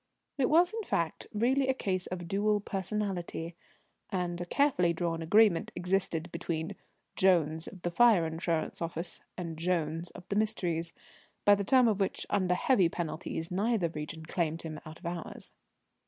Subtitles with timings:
[0.39, 3.55] It was, in fact, really a case of dual personality;
[4.09, 6.75] and a carefully drawn agreement existed between
[7.15, 10.93] Jones of the fire insurance office and Jones of the mysteries,
[11.45, 15.53] by the terms of which, under heavy penalties, neither region claimed him out of hours.